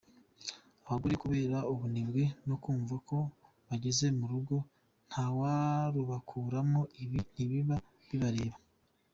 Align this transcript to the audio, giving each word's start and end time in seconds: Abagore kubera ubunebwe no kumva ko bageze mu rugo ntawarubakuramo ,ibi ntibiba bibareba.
Abagore 0.85 1.15
kubera 1.23 1.57
ubunebwe 1.73 2.23
no 2.47 2.55
kumva 2.63 2.95
ko 3.09 3.17
bageze 3.67 4.05
mu 4.17 4.25
rugo 4.31 4.55
ntawarubakuramo 5.09 6.81
,ibi 7.03 7.19
ntibiba 7.31 7.75
bibareba. 8.09 8.57